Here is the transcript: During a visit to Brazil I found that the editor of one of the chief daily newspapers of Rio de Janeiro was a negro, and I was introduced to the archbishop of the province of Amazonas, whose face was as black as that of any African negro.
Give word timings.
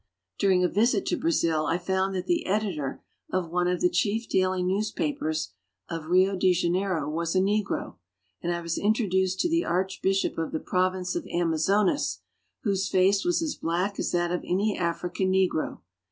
During 0.39 0.63
a 0.63 0.67
visit 0.67 1.05
to 1.05 1.15
Brazil 1.15 1.67
I 1.67 1.77
found 1.77 2.15
that 2.15 2.25
the 2.25 2.47
editor 2.47 3.03
of 3.31 3.51
one 3.51 3.67
of 3.67 3.81
the 3.81 3.87
chief 3.91 4.27
daily 4.27 4.63
newspapers 4.63 5.53
of 5.89 6.07
Rio 6.07 6.35
de 6.35 6.53
Janeiro 6.53 7.07
was 7.07 7.35
a 7.35 7.39
negro, 7.39 7.97
and 8.41 8.51
I 8.51 8.61
was 8.61 8.79
introduced 8.79 9.39
to 9.41 9.47
the 9.51 9.63
archbishop 9.63 10.39
of 10.39 10.53
the 10.53 10.59
province 10.59 11.15
of 11.15 11.27
Amazonas, 11.27 12.21
whose 12.63 12.87
face 12.87 13.23
was 13.23 13.43
as 13.43 13.53
black 13.53 13.99
as 13.99 14.09
that 14.11 14.31
of 14.31 14.41
any 14.43 14.75
African 14.75 15.31
negro. 15.31 15.81